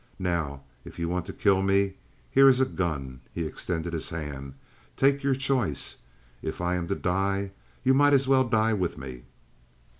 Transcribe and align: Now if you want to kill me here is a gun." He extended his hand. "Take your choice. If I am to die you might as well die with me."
Now 0.17 0.63
if 0.83 0.97
you 0.97 1.07
want 1.07 1.27
to 1.27 1.31
kill 1.31 1.61
me 1.61 1.93
here 2.31 2.47
is 2.49 2.59
a 2.59 2.65
gun." 2.65 3.21
He 3.33 3.45
extended 3.45 3.93
his 3.93 4.09
hand. 4.09 4.55
"Take 4.97 5.21
your 5.21 5.35
choice. 5.35 5.97
If 6.41 6.59
I 6.59 6.73
am 6.73 6.87
to 6.87 6.95
die 6.95 7.51
you 7.83 7.93
might 7.93 8.13
as 8.13 8.27
well 8.27 8.43
die 8.49 8.73
with 8.73 8.97
me." 8.97 9.25